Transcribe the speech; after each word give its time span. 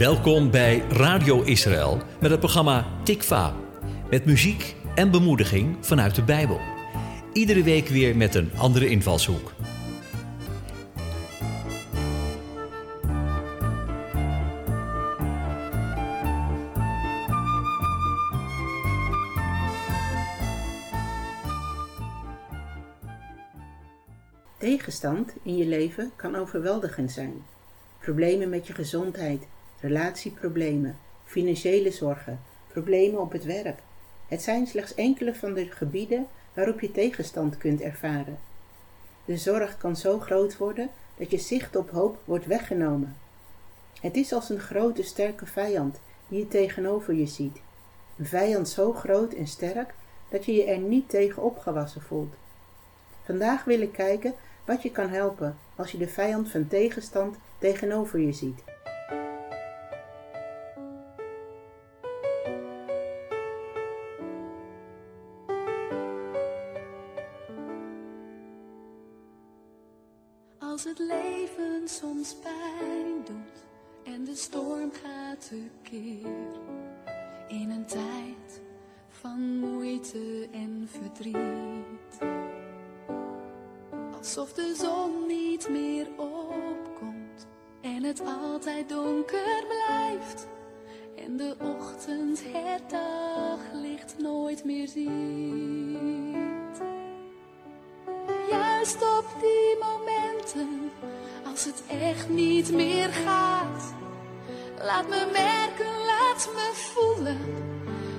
Welkom 0.00 0.50
bij 0.50 0.78
Radio 0.78 1.42
Israël 1.42 2.02
met 2.20 2.30
het 2.30 2.40
programma 2.40 2.86
Tikva. 3.04 3.54
Met 4.10 4.24
muziek 4.24 4.74
en 4.94 5.10
bemoediging 5.10 5.76
vanuit 5.80 6.14
de 6.14 6.22
Bijbel. 6.22 6.60
Iedere 7.32 7.62
week 7.62 7.88
weer 7.88 8.16
met 8.16 8.34
een 8.34 8.50
andere 8.56 8.88
invalshoek. 8.88 9.52
Tegenstand 24.58 25.34
in 25.42 25.56
je 25.56 25.66
leven 25.66 26.12
kan 26.16 26.36
overweldigend 26.36 27.10
zijn. 27.10 27.32
Problemen 27.98 28.48
met 28.48 28.66
je 28.66 28.72
gezondheid, 28.72 29.46
relatieproblemen, 29.80 30.98
financiële 31.24 31.90
zorgen, 31.90 32.40
problemen 32.68 33.20
op 33.20 33.32
het 33.32 33.44
werk. 33.44 33.78
Het 34.28 34.42
zijn 34.42 34.66
slechts 34.66 34.94
enkele 34.94 35.34
van 35.34 35.54
de 35.54 35.66
gebieden 35.66 36.26
waarop 36.54 36.80
je 36.80 36.92
tegenstand 36.92 37.58
kunt 37.58 37.80
ervaren. 37.80 38.38
De 39.24 39.36
zorg 39.36 39.78
kan 39.78 39.96
zo 39.96 40.18
groot 40.18 40.56
worden 40.56 40.90
dat 41.16 41.30
je 41.30 41.38
zicht 41.38 41.76
op 41.76 41.90
hoop 41.90 42.18
wordt 42.24 42.46
weggenomen. 42.46 43.16
Het 44.00 44.16
is 44.16 44.32
als 44.32 44.50
een 44.50 44.60
grote 44.60 45.02
sterke 45.02 45.46
vijand 45.46 46.00
die 46.28 46.38
je 46.38 46.48
tegenover 46.48 47.14
je 47.14 47.26
ziet. 47.26 47.60
Een 48.16 48.26
vijand 48.26 48.68
zo 48.68 48.92
groot 48.92 49.32
en 49.32 49.46
sterk 49.46 49.94
dat 50.28 50.44
je 50.44 50.52
je 50.52 50.64
er 50.64 50.78
niet 50.78 51.08
tegen 51.08 51.42
opgewassen 51.42 52.02
voelt. 52.02 52.34
Vandaag 53.24 53.64
wil 53.64 53.80
ik 53.80 53.92
kijken 53.92 54.34
wat 54.64 54.82
je 54.82 54.90
kan 54.90 55.08
helpen 55.08 55.56
als 55.76 55.92
je 55.92 55.98
de 55.98 56.08
vijand 56.08 56.50
van 56.50 56.68
tegenstand 56.68 57.36
tegenover 57.58 58.20
je 58.20 58.32
ziet. 58.32 58.69
Pijn 72.34 73.24
doet 73.24 73.64
en 74.14 74.24
de 74.24 74.34
storm 74.34 74.90
gaat 75.02 75.48
tekeer. 75.48 76.26
In 77.48 77.70
een 77.70 77.86
tijd 77.86 78.60
van 79.08 79.58
moeite 79.58 80.48
en 80.52 80.88
verdriet. 80.90 82.18
Alsof 84.16 84.52
de 84.52 84.74
zon 84.78 85.26
niet 85.26 85.68
meer 85.68 86.08
opkomt 86.16 87.46
en 87.80 88.02
het 88.02 88.20
altijd 88.20 88.88
donker 88.88 89.64
blijft. 89.68 90.46
En 91.16 91.36
de 91.36 91.56
ochtend 91.60 92.42
het 92.44 92.90
daglicht 92.90 94.14
nooit 94.18 94.64
meer 94.64 94.88
ziet. 94.88 95.08
Juist 98.50 99.02
op 99.02 99.24
die 99.40 99.76
momenten, 99.80 100.90
als 101.60 101.68
het 101.68 102.00
echt 102.00 102.28
niet 102.28 102.72
meer 102.72 103.08
gaat. 103.08 103.94
Laat 104.82 105.08
me 105.08 105.28
merken, 105.32 106.04
laat 106.06 106.48
me 106.54 106.70
voelen 106.74 107.38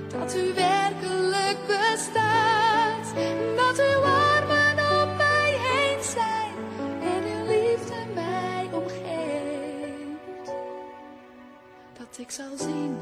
dat 0.08 0.36
u 0.36 0.54
werkelijk 0.54 1.58
bestaat. 1.66 3.14
Dat 3.56 3.78
uw 3.78 4.00
armen 4.02 5.02
om 5.02 5.16
mij 5.16 5.56
heen 5.58 6.02
zijn 6.02 6.54
en 7.02 7.22
uw 7.24 7.46
liefde 7.46 7.94
mij 8.14 8.68
omgeeft. 8.72 10.52
Dat 11.98 12.18
ik 12.18 12.30
zal 12.30 12.56
zien 12.56 12.96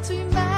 dat 0.00 0.10
u 0.10 0.49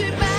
dat 0.00 0.08
u 0.08 0.29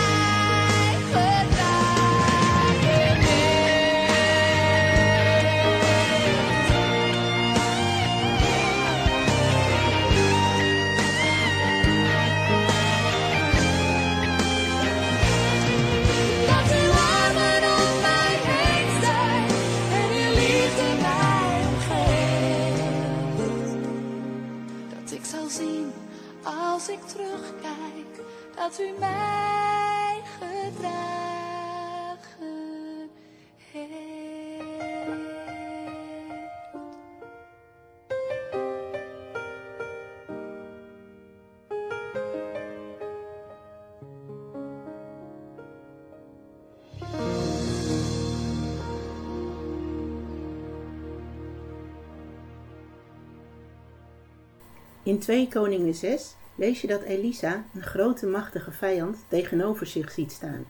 In 55.03 55.19
2 55.19 55.47
Koningen 55.47 55.93
6 55.93 56.35
lees 56.55 56.81
je 56.81 56.87
dat 56.87 57.01
Elisa 57.01 57.63
een 57.73 57.83
grote 57.83 58.25
machtige 58.25 58.71
vijand 58.71 59.17
tegenover 59.27 59.85
zich 59.85 60.11
ziet 60.11 60.31
staan. 60.31 60.65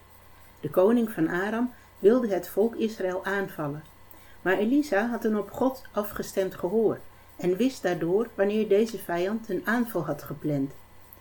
De 0.60 0.70
koning 0.70 1.12
van 1.12 1.28
Aram 1.28 1.74
wilde 2.00 2.28
het 2.28 2.48
volk 2.48 2.76
Israël 2.76 3.26
aanvallen. 3.26 3.84
Maar 4.42 4.58
Elisa 4.58 5.08
had 5.08 5.26
een 5.26 5.38
op 5.38 5.52
God 5.52 5.82
afgestemd 5.92 6.56
gehoor 6.56 7.00
en 7.36 7.56
wist 7.56 7.82
daardoor 7.82 8.28
wanneer 8.36 8.68
deze 8.68 8.98
vijand 8.98 9.50
een 9.50 9.62
aanval 9.66 10.06
had 10.06 10.24
gepland. 10.24 10.72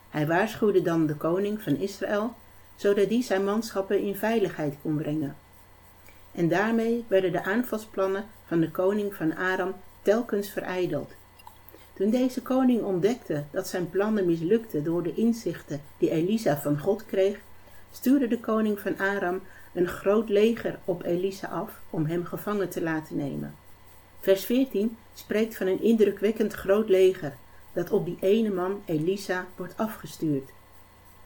Hij 0.09 0.27
waarschuwde 0.27 0.81
dan 0.81 1.05
de 1.05 1.15
koning 1.15 1.61
van 1.61 1.75
Israël, 1.75 2.33
zodat 2.75 3.09
die 3.09 3.23
zijn 3.23 3.43
manschappen 3.43 3.99
in 3.99 4.15
veiligheid 4.15 4.75
kon 4.81 4.95
brengen. 4.95 5.35
En 6.31 6.47
daarmee 6.47 7.05
werden 7.07 7.31
de 7.31 7.43
aanvalsplannen 7.43 8.25
van 8.45 8.59
de 8.59 8.71
koning 8.71 9.15
van 9.15 9.35
Aram 9.35 9.73
telkens 10.01 10.49
verijdeld. 10.49 11.11
Toen 11.93 12.09
deze 12.09 12.41
koning 12.41 12.83
ontdekte 12.83 13.43
dat 13.51 13.67
zijn 13.67 13.89
plannen 13.89 14.25
mislukten 14.25 14.83
door 14.83 15.03
de 15.03 15.13
inzichten 15.13 15.81
die 15.97 16.09
Elisa 16.09 16.57
van 16.57 16.79
God 16.79 17.05
kreeg, 17.05 17.39
stuurde 17.91 18.27
de 18.27 18.39
koning 18.39 18.79
van 18.79 18.97
Aram 18.97 19.41
een 19.73 19.87
groot 19.87 20.29
leger 20.29 20.79
op 20.85 21.03
Elisa 21.03 21.47
af 21.47 21.79
om 21.89 22.05
hem 22.05 22.25
gevangen 22.25 22.69
te 22.69 22.81
laten 22.81 23.17
nemen. 23.17 23.55
Vers 24.19 24.45
14 24.45 24.97
spreekt 25.13 25.57
van 25.57 25.67
een 25.67 25.81
indrukwekkend 25.81 26.53
groot 26.53 26.89
leger 26.89 27.33
dat 27.73 27.91
op 27.91 28.05
die 28.05 28.17
ene 28.19 28.49
man 28.49 28.81
Elisa 28.85 29.47
wordt 29.55 29.77
afgestuurd. 29.77 30.49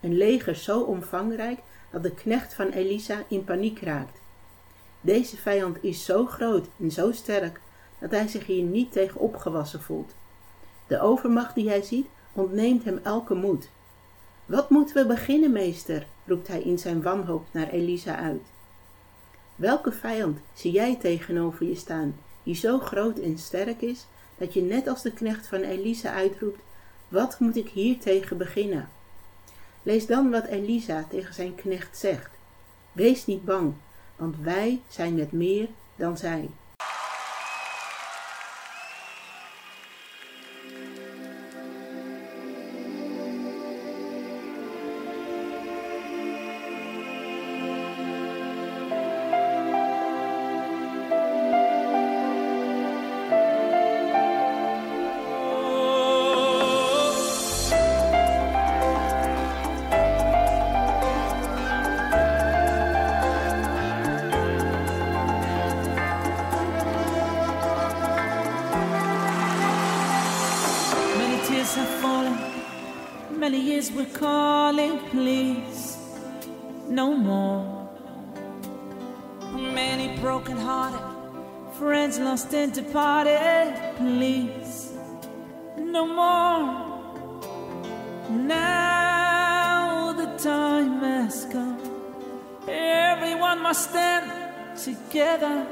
Een 0.02 0.18
leger 0.18 0.56
zo 0.56 0.82
omvangrijk 0.82 1.60
dat 1.92 2.04
de 2.04 2.12
knecht 2.12 2.54
van 2.54 2.70
Elisa 2.70 3.24
in 3.28 3.44
paniek 3.44 3.80
raakt. 3.80 4.20
Deze 5.02 5.38
vijand 5.38 5.78
is 5.82 6.06
zo 6.06 6.26
groot 6.26 6.68
en 6.80 6.92
zo 6.92 7.12
sterk 7.12 7.62
dat 8.00 8.12
hij 8.12 8.28
zich 8.28 8.46
hier 8.46 8.64
niet 8.64 8.92
tegen 8.92 9.20
opgewassen 9.20 9.82
voelt. 9.82 10.16
De 10.88 11.00
overmacht 11.00 11.56
die 11.56 11.70
hij 11.70 11.82
ziet 11.82 12.08
ontneemt 12.34 12.84
hem 12.84 13.00
elke 13.04 13.34
moed. 13.34 13.70
Wat 14.46 14.70
moeten 14.70 14.96
we 14.96 15.06
beginnen, 15.06 15.52
meester? 15.52 16.08
roept 16.26 16.48
hij 16.48 16.62
in 16.62 16.80
zijn 16.80 17.02
wanhoop 17.02 17.46
naar 17.52 17.70
Elisa 17.70 18.16
uit. 18.16 18.42
Welke 19.56 19.92
vijand 19.92 20.40
zie 20.54 20.72
jij 20.72 20.96
tegenover 20.96 21.66
je 21.66 21.76
staan, 21.76 22.16
die 22.44 22.56
zo 22.56 22.80
groot 22.80 23.20
en 23.20 23.38
sterk 23.38 23.82
is, 23.82 24.06
dat 24.38 24.54
je 24.54 24.62
net 24.62 24.88
als 24.88 25.02
de 25.02 25.12
knecht 25.12 25.48
van 25.48 25.62
Elisa 25.62 26.14
uitroept, 26.14 26.62
wat 27.08 27.40
moet 27.40 27.56
ik 27.56 27.70
hier 27.70 28.00
tegen 28.00 28.38
beginnen? 28.38 28.90
Lees 29.84 30.06
dan 30.06 30.32
wat 30.32 30.46
Elisa 30.46 31.06
tegen 31.10 31.34
zijn 31.34 31.56
knecht 31.56 31.98
zegt. 31.98 32.30
Wees 32.92 33.26
niet 33.26 33.46
bang, 33.46 33.74
want 34.16 34.36
wij 34.42 34.82
zijn 34.88 35.16
met 35.16 35.32
meer 35.32 35.68
dan 35.96 36.18
zij. 36.18 36.50
Many 73.46 73.60
years 73.60 73.92
we're 73.92 74.06
calling, 74.06 74.98
please, 75.10 75.98
no 76.88 77.14
more. 77.14 77.90
Many 79.52 80.18
broken 80.20 80.58
hearted, 80.58 81.02
friends 81.78 82.18
lost 82.18 82.54
and 82.54 82.72
departed, 82.74 83.76
please, 83.98 84.94
no 85.78 86.08
more. 86.08 86.64
Now 88.32 90.14
the 90.14 90.28
time 90.38 91.02
has 91.02 91.46
come, 91.52 91.78
everyone 92.68 93.62
must 93.62 93.90
stand 93.90 94.80
together 94.80 95.68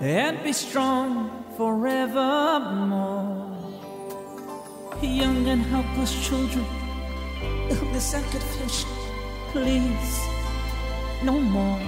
and 0.00 0.42
be 0.42 0.52
strong 0.54 1.44
forevermore 1.56 3.29
young 5.06 5.46
and 5.48 5.62
helpless 5.62 6.12
children, 6.26 6.64
illness 7.70 8.14
and 8.14 8.24
confusion, 8.30 8.88
please, 9.52 10.20
no 11.22 11.40
more. 11.40 11.80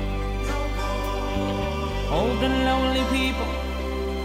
Old 2.10 2.42
and 2.42 2.64
lonely 2.64 3.04
people, 3.16 3.52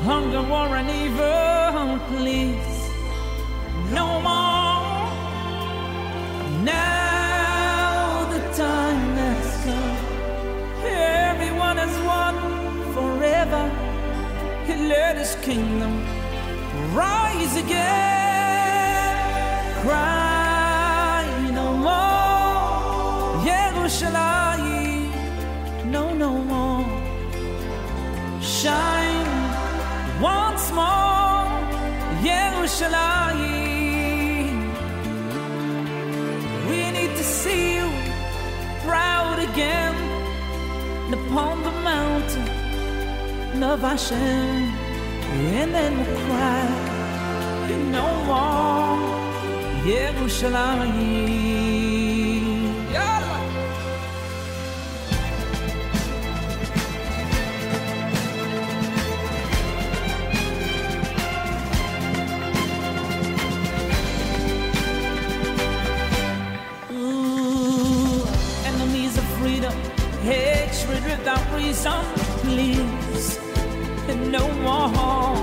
hunger, 0.04 0.42
war, 0.42 0.76
and 0.78 0.90
evil, 0.90 2.00
please, 2.16 2.90
no 3.92 4.08
more. 4.22 5.12
Now 6.64 8.28
the 8.32 8.40
time 8.54 9.16
has 9.24 9.66
come, 9.66 9.98
everyone 10.86 11.78
has 11.78 11.96
won 12.06 12.36
forever. 12.94 13.64
He 14.66 14.76
let 14.88 15.18
his 15.18 15.36
kingdom 15.42 15.94
rise 16.94 17.58
again. 17.58 18.27
Cry 19.88 21.24
no 21.54 21.68
more, 21.88 23.40
Yerushalayim, 23.50 25.12
no, 25.86 26.04
no 26.14 26.32
more. 26.52 26.86
Shine 28.42 29.32
once 30.22 30.66
more, 30.74 31.48
Yerushalayim. 32.30 34.58
We 36.70 36.80
need 36.92 37.16
to 37.16 37.24
see 37.24 37.76
you 37.78 37.90
proud 38.86 39.40
again 39.40 39.96
upon 41.14 41.64
the 41.64 41.72
mountain 41.92 43.64
of 43.64 43.80
Hashem, 43.80 44.18
and 45.56 45.74
then 45.74 45.98
we'll 45.98 46.20
cry 46.28 46.68
no 47.98 48.08
more. 48.26 49.27
Enemies 68.66 69.18
of 69.18 69.24
freedom, 69.40 69.74
hatred 70.22 71.04
without 71.06 71.56
reason, 71.56 72.04
please, 72.44 73.40
no 74.32 74.52
more. 74.64 75.34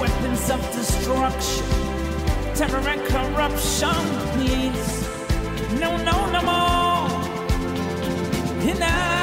Weapons 0.00 0.50
of 0.50 0.62
destruction 0.72 1.79
terror 2.60 2.88
and 2.88 3.00
corruption, 3.06 3.88
please. 4.34 5.08
No, 5.80 5.96
no, 5.96 6.30
no 6.30 6.42
more. 6.42 7.08
And 8.68 9.19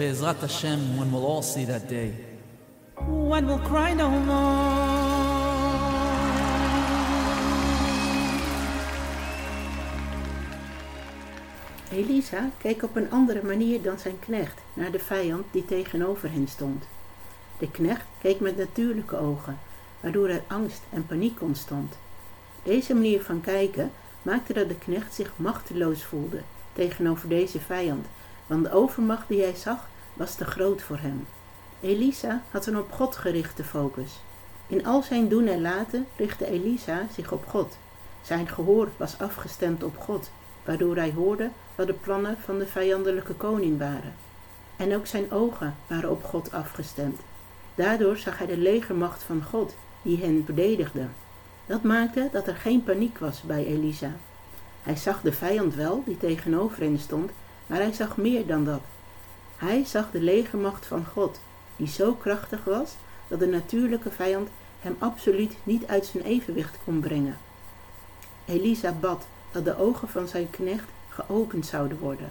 Be'ezrat 0.00 0.40
Hashem, 0.40 0.96
when 0.96 1.12
we'll 1.12 1.26
all 1.26 1.42
see 1.42 1.66
that 1.66 1.86
day. 1.86 2.14
When 3.06 3.46
we'll 3.46 3.58
cry 3.58 3.92
no 3.92 4.08
more. 4.08 4.88
Elisa 11.92 12.50
keek 12.58 12.82
op 12.82 12.96
een 12.96 13.10
andere 13.10 13.42
manier 13.42 13.82
dan 13.82 13.98
zijn 13.98 14.18
knecht 14.18 14.60
naar 14.74 14.90
de 14.90 14.98
vijand 14.98 15.44
die 15.50 15.64
tegenover 15.64 16.32
hen 16.32 16.48
stond. 16.48 16.84
De 17.58 17.70
knecht 17.70 18.04
keek 18.20 18.40
met 18.40 18.56
natuurlijke 18.56 19.16
ogen, 19.16 19.58
waardoor 20.00 20.28
er 20.28 20.42
angst 20.46 20.82
en 20.90 21.06
paniek 21.06 21.42
ontstond. 21.42 21.94
Deze 22.62 22.94
manier 22.94 23.22
van 23.22 23.40
kijken 23.40 23.90
maakte 24.22 24.52
dat 24.52 24.68
de 24.68 24.78
knecht 24.78 25.14
zich 25.14 25.32
machteloos 25.36 26.04
voelde 26.04 26.40
tegenover 26.72 27.28
deze 27.28 27.60
vijand, 27.60 28.06
want 28.46 28.64
de 28.64 28.72
overmacht 28.72 29.28
die 29.28 29.42
hij 29.42 29.54
zag 29.54 29.88
was 30.20 30.34
te 30.34 30.44
groot 30.44 30.82
voor 30.82 30.98
hem. 30.98 31.26
Elisa 31.80 32.42
had 32.50 32.66
een 32.66 32.78
op 32.78 32.92
God 32.92 33.16
gerichte 33.16 33.64
focus. 33.64 34.20
In 34.66 34.86
al 34.86 35.02
zijn 35.02 35.28
doen 35.28 35.46
en 35.46 35.60
laten 35.60 36.06
richtte 36.16 36.46
Elisa 36.46 37.06
zich 37.14 37.32
op 37.32 37.46
God. 37.46 37.76
Zijn 38.22 38.48
gehoor 38.48 38.88
was 38.96 39.18
afgestemd 39.18 39.82
op 39.82 39.98
God, 39.98 40.30
waardoor 40.64 40.96
hij 40.96 41.12
hoorde 41.12 41.50
wat 41.74 41.86
de 41.86 41.92
plannen 41.92 42.36
van 42.44 42.58
de 42.58 42.66
vijandelijke 42.66 43.34
koning 43.34 43.78
waren. 43.78 44.14
En 44.76 44.94
ook 44.94 45.06
zijn 45.06 45.32
ogen 45.32 45.74
waren 45.86 46.10
op 46.10 46.24
God 46.24 46.52
afgestemd. 46.52 47.20
Daardoor 47.74 48.16
zag 48.16 48.38
hij 48.38 48.46
de 48.46 48.58
legermacht 48.58 49.22
van 49.22 49.42
God 49.42 49.74
die 50.02 50.20
hen 50.22 50.42
verdedigde. 50.44 51.06
Dat 51.66 51.82
maakte 51.82 52.28
dat 52.32 52.46
er 52.46 52.56
geen 52.56 52.84
paniek 52.84 53.18
was 53.18 53.42
bij 53.42 53.64
Elisa. 53.64 54.12
Hij 54.82 54.96
zag 54.96 55.20
de 55.20 55.32
vijand 55.32 55.74
wel 55.74 56.02
die 56.06 56.18
tegenover 56.18 56.82
hen 56.82 56.98
stond, 56.98 57.30
maar 57.66 57.78
hij 57.78 57.92
zag 57.92 58.16
meer 58.16 58.46
dan 58.46 58.64
dat. 58.64 58.80
Hij 59.60 59.84
zag 59.84 60.10
de 60.10 60.20
legermacht 60.20 60.86
van 60.86 61.06
God, 61.06 61.40
die 61.76 61.88
zo 61.88 62.12
krachtig 62.12 62.64
was 62.64 62.94
dat 63.28 63.38
de 63.38 63.46
natuurlijke 63.46 64.10
vijand 64.10 64.48
hem 64.80 64.96
absoluut 64.98 65.56
niet 65.62 65.86
uit 65.86 66.06
zijn 66.06 66.24
evenwicht 66.24 66.78
kon 66.84 67.00
brengen. 67.00 67.38
Elisa 68.44 68.92
bad 68.92 69.26
dat 69.52 69.64
de 69.64 69.78
ogen 69.78 70.08
van 70.08 70.28
zijn 70.28 70.50
knecht 70.50 70.88
geopend 71.08 71.66
zouden 71.66 71.98
worden, 71.98 72.30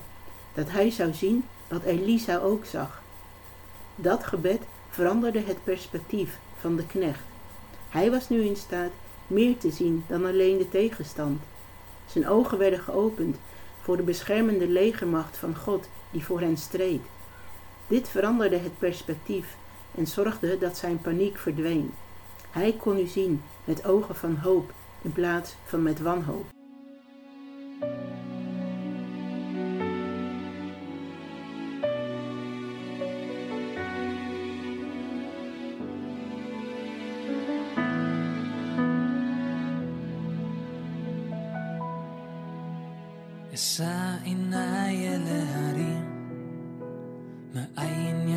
dat 0.54 0.70
hij 0.70 0.92
zou 0.92 1.14
zien 1.14 1.46
wat 1.68 1.84
Elisa 1.84 2.38
ook 2.38 2.66
zag. 2.66 3.02
Dat 3.96 4.24
gebed 4.24 4.62
veranderde 4.90 5.40
het 5.40 5.64
perspectief 5.64 6.38
van 6.60 6.76
de 6.76 6.86
knecht. 6.86 7.24
Hij 7.90 8.12
was 8.12 8.30
nu 8.30 8.42
in 8.42 8.56
staat 8.56 8.92
meer 9.28 9.58
te 9.58 9.72
zien 9.72 10.04
dan 10.08 10.26
alleen 10.26 10.58
de 10.58 10.70
tegenstand. 10.70 11.42
Zijn 12.08 12.28
ogen 12.28 12.58
werden 12.58 12.80
geopend 12.80 13.38
voor 13.82 13.98
de 13.98 14.04
beschermende 14.04 14.68
legermacht 14.68 15.38
van 15.38 15.56
God 15.56 15.90
die 16.12 16.26
voor 16.26 16.40
hen 16.40 16.58
streed. 16.58 17.02
Dit 17.90 18.10
veranderde 18.10 18.58
het 18.58 18.80
perspectief 18.80 19.56
en 19.96 20.08
zorgde 20.08 20.58
dat 20.58 20.78
zijn 20.78 21.02
paniek 21.02 21.38
verdween. 21.38 21.94
Hij 22.52 22.74
kon 22.74 22.96
nu 22.96 23.06
zien 23.06 23.42
met 23.64 23.86
ogen 23.86 24.16
van 24.16 24.36
hoop 24.36 24.74
in 25.02 25.12
plaats 25.12 25.56
van 25.66 25.84
met 25.84 26.00
wanhoop. 26.00 26.59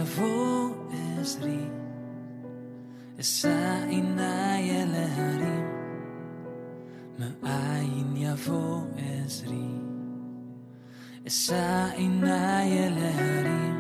يفوق 0.03 0.77
أسري 1.21 1.71
الساعين 3.19 4.19
يا 4.19 4.85
لهريم 4.85 5.67
معاين 7.19 8.17
يفوق 8.17 8.89
أسري 9.27 9.81
الساعين 11.27 12.25
يا 12.25 12.89
لهريم 12.91 13.77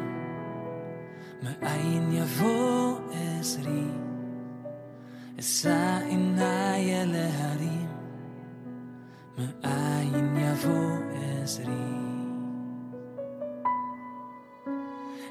معاين 1.42 2.12
يفوق 2.12 3.00
أسري 3.40 3.90
الساعين 5.38 6.38
يا 6.38 7.04
لهريم 7.04 7.88
معاين 9.38 10.36
يفوق 10.36 11.02
أسري 11.42 12.11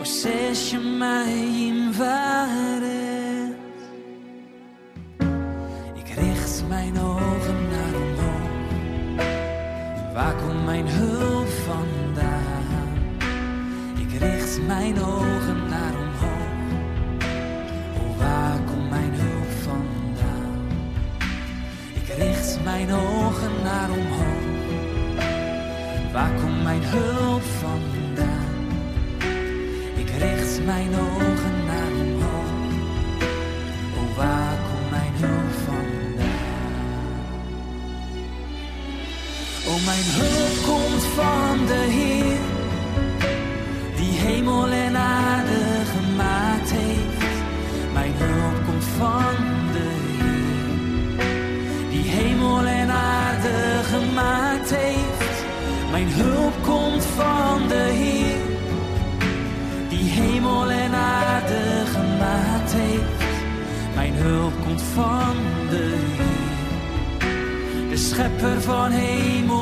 o 0.00 0.04
je 0.70 0.78
mij 0.98 1.32
in 1.32 1.76
invadert. 1.88 3.56
Ik 5.94 6.14
richt 6.14 6.64
mijn 6.68 6.98
ogen 7.00 7.68
naar 7.70 7.94
omhoog. 8.02 8.70
Oh, 9.18 10.14
waar 10.14 10.34
komt 10.34 10.64
mijn 10.64 10.88
hulp 10.88 11.48
vandaan? 11.48 12.88
Ik 13.98 14.18
richt 14.18 14.60
mijn 14.66 15.02
ogen 15.02 15.68
naar 15.68 15.94
omhoog. 15.94 16.46
Waar 18.18 18.58
komt 18.66 18.90
mijn 18.90 19.12
hulp 19.14 19.50
vandaan? 19.62 20.66
Ik 21.94 22.14
richt 22.16 22.58
mijn 22.64 22.92
ogen 22.92 23.62
naar 23.62 23.90
omhoog. 23.90 24.46
Waar 26.12 26.30
komt 26.40 26.62
mijn 26.62 26.82
hulp 26.82 27.27
richt 30.68 30.90
mijn 30.90 31.17
schepper 68.18 68.62
van 68.62 68.90
hemel 68.90 69.57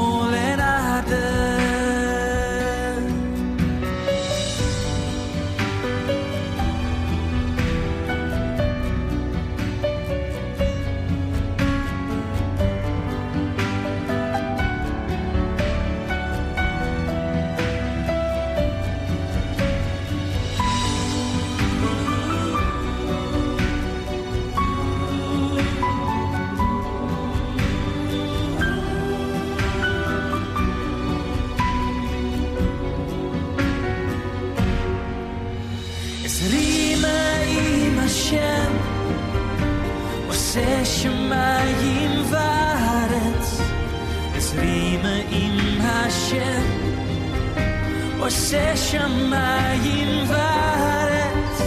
você 48.29 48.77
chama 48.77 49.63
em 49.85 50.25
várias 50.25 51.61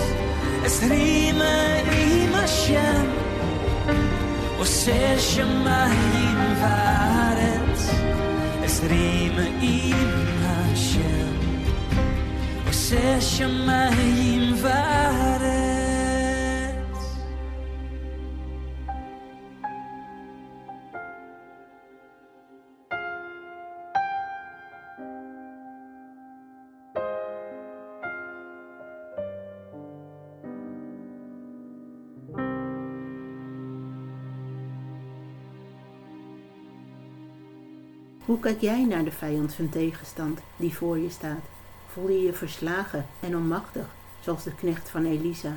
Es 0.66 0.84
é 0.84 0.88
rima, 0.88 1.46
rima, 1.90 2.46
cham 2.48 3.08
Você 4.58 5.18
chama 5.18 5.88
em 6.20 6.36
várias 6.60 7.90
Es 8.62 8.84
é 8.84 8.88
rima, 8.94 9.44
rima, 9.62 10.76
cham 10.76 11.32
Você 12.68 13.22
chama 13.22 13.90
em 13.98 14.54
várias 14.56 15.49
Hoe 38.30 38.40
kijk 38.40 38.62
jij 38.62 38.86
naar 38.86 39.04
de 39.04 39.12
vijand 39.12 39.54
van 39.54 39.70
tegenstand 39.70 40.40
die 40.58 40.76
voor 40.76 40.98
je 40.98 41.10
staat? 41.10 41.42
Voel 41.88 42.10
je 42.10 42.22
je 42.22 42.34
verslagen 42.34 43.06
en 43.20 43.36
onmachtig, 43.36 43.86
zoals 44.20 44.44
de 44.44 44.56
knecht 44.56 44.90
van 44.90 45.06
Elisa? 45.06 45.56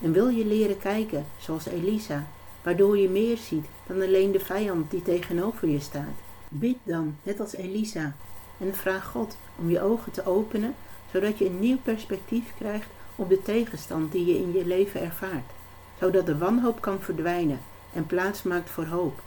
En 0.00 0.12
wil 0.12 0.28
je 0.28 0.46
leren 0.46 0.78
kijken, 0.78 1.26
zoals 1.38 1.66
Elisa, 1.66 2.26
waardoor 2.62 2.98
je 2.98 3.08
meer 3.08 3.36
ziet 3.36 3.66
dan 3.86 4.02
alleen 4.02 4.32
de 4.32 4.40
vijand 4.40 4.90
die 4.90 5.02
tegenover 5.02 5.68
je 5.68 5.80
staat? 5.80 6.16
Bid 6.48 6.76
dan, 6.82 7.16
net 7.22 7.40
als 7.40 7.54
Elisa, 7.54 8.14
en 8.58 8.74
vraag 8.74 9.06
God 9.06 9.36
om 9.58 9.70
je 9.70 9.80
ogen 9.80 10.12
te 10.12 10.26
openen, 10.26 10.74
zodat 11.12 11.38
je 11.38 11.46
een 11.46 11.60
nieuw 11.60 11.78
perspectief 11.82 12.52
krijgt 12.58 12.88
op 13.16 13.28
de 13.28 13.42
tegenstand 13.42 14.12
die 14.12 14.26
je 14.26 14.38
in 14.38 14.52
je 14.52 14.66
leven 14.66 15.00
ervaart, 15.00 15.50
zodat 16.00 16.26
de 16.26 16.38
wanhoop 16.38 16.80
kan 16.80 17.00
verdwijnen 17.00 17.60
en 17.92 18.06
plaats 18.06 18.42
maakt 18.42 18.70
voor 18.70 18.86
hoop 18.86 19.20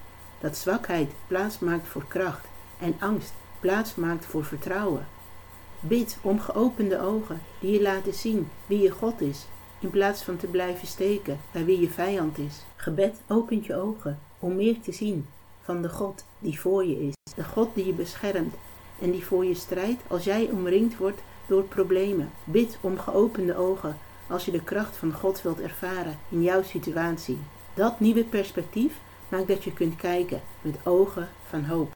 dat 0.44 0.58
zwakheid 0.58 1.12
plaats 1.28 1.60
maakt 1.60 1.88
voor 1.88 2.06
kracht 2.08 2.48
en 2.80 2.96
angst 3.00 3.34
plaats 3.60 3.96
maakt 3.96 4.26
voor 4.26 4.46
vertrouwen. 4.46 5.08
Bid 5.80 6.18
om 6.22 6.40
geopende 6.40 7.02
ogen 7.02 7.42
die 7.60 7.72
je 7.72 7.82
laten 7.82 8.14
zien 8.14 8.50
wie 8.66 8.82
je 8.82 8.90
God 8.90 9.22
is, 9.22 9.46
in 9.80 9.90
plaats 9.90 10.24
van 10.24 10.38
te 10.38 10.48
blijven 10.48 10.88
steken 10.88 11.40
bij 11.52 11.66
wie 11.66 11.80
je 11.80 11.90
vijand 11.90 12.38
is. 12.38 12.64
Gebed 12.76 13.22
opent 13.28 13.66
je 13.66 13.76
ogen 13.76 14.20
om 14.40 14.56
meer 14.56 14.82
te 14.82 14.92
zien 14.92 15.28
van 15.62 15.82
de 15.82 15.90
God 15.90 16.26
die 16.40 16.60
voor 16.60 16.86
je 16.86 17.08
is, 17.08 17.14
de 17.36 17.44
God 17.44 17.76
die 17.76 17.86
je 17.86 17.94
beschermt 17.94 18.54
en 19.02 19.12
die 19.12 19.26
voor 19.26 19.46
je 19.46 19.56
strijdt 19.56 20.02
als 20.08 20.24
jij 20.24 20.50
omringd 20.52 20.98
wordt 20.98 21.22
door 21.48 21.64
problemen. 21.64 22.32
Bid 22.44 22.78
om 22.82 23.00
geopende 23.00 23.56
ogen 23.56 23.98
als 24.28 24.46
je 24.46 24.52
de 24.52 24.64
kracht 24.64 24.96
van 24.96 25.14
God 25.14 25.42
wilt 25.42 25.60
ervaren 25.60 26.18
in 26.30 26.42
jouw 26.42 26.64
situatie. 26.64 27.38
Dat 27.74 28.00
nieuwe 28.00 28.24
perspectief 28.24 28.94
maakt 29.34 29.48
dat 29.48 29.64
je 29.64 29.74
kunt 29.74 29.96
kijken 29.96 30.42
met 30.62 30.76
ogen 30.84 31.30
van 31.50 31.64
hoop. 31.64 31.93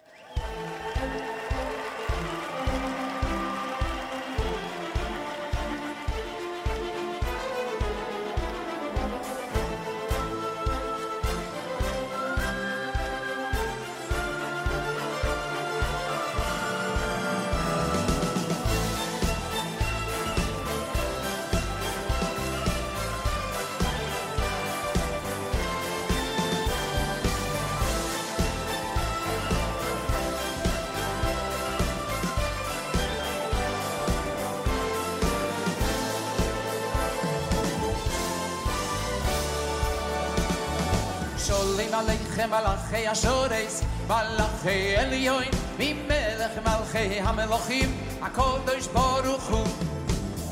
עליכם 41.97 42.49
מלאכי 42.49 43.07
השורס, 43.07 43.83
מלאכי 44.07 44.95
עליון, 44.97 45.43
ממלך 45.79 46.51
מלאכי 46.65 47.19
המלאכים, 47.19 47.97
הקודש 48.21 48.87
ברוך 48.87 49.49
הוא. 49.49 49.67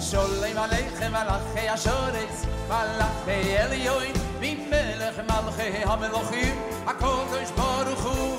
שולם 0.02 0.58
עליכם 0.58 1.12
מלאכי 1.12 1.70
השורס, 1.70 2.46
מלאכי 2.68 3.58
עליון, 3.58 4.04
ממלך 4.40 5.20
מלאכי 5.20 5.84
המלאכים, 5.84 6.62
הקודש 6.88 7.52
ברוך 7.56 8.04
הוא. 8.04 8.38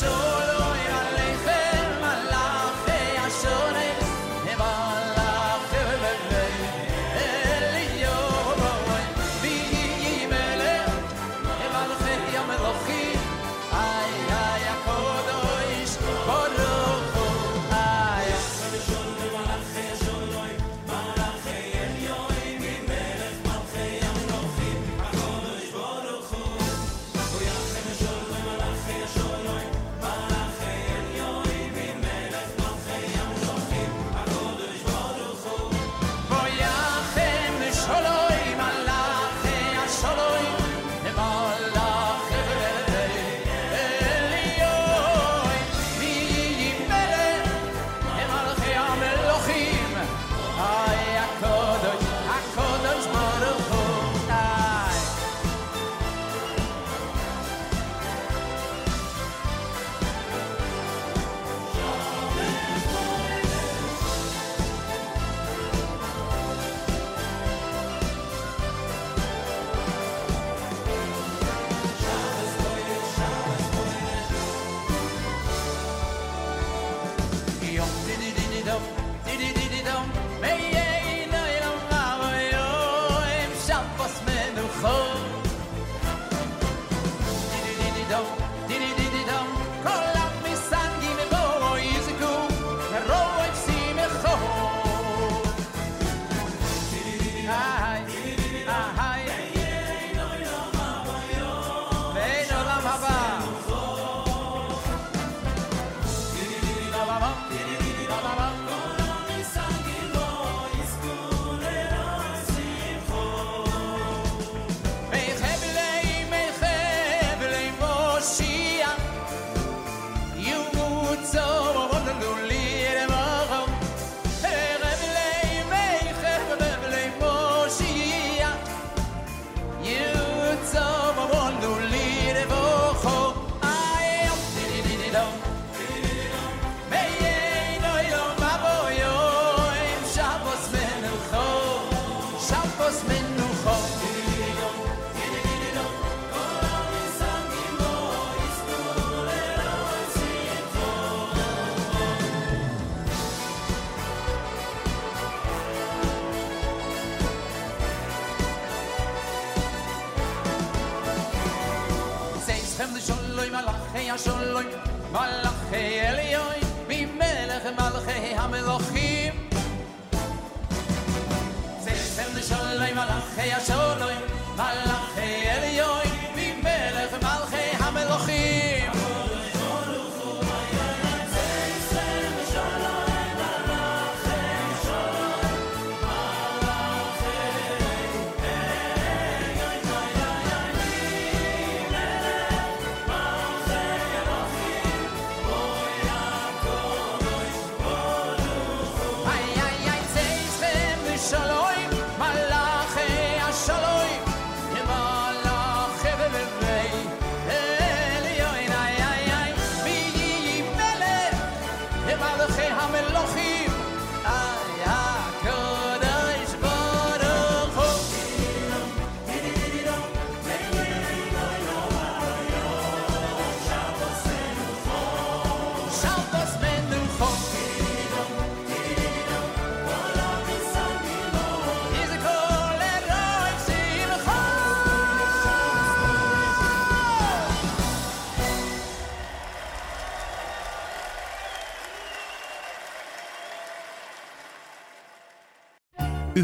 שולם 0.00 0.77